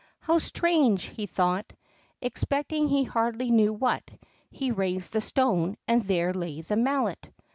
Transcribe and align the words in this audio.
"How 0.21 0.39
strange!" 0.39 1.03
he 1.09 1.27
thought, 1.27 1.73
expecting 2.23 2.87
he 2.87 3.03
hardly 3.03 3.51
knew 3.51 3.71
what; 3.71 4.11
he 4.49 4.71
raised 4.71 5.13
the 5.13 5.21
stone, 5.21 5.77
and 5.87 6.01
there 6.01 6.33
lay 6.33 6.61
the 6.61 6.75
Mallet! 6.75 7.29